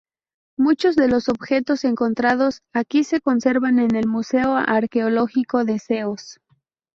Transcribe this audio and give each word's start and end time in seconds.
Muchos 0.57 0.95
de 0.95 1.07
los 1.07 1.29
objetos 1.29 1.83
encontrados 1.83 2.63
aquí 2.73 3.03
se 3.03 3.21
conservan 3.21 3.77
en 3.77 3.95
el 3.95 4.07
Museo 4.07 4.55
Arqueológico 4.55 5.63
de 5.63 5.77
Ceos. 5.77 6.39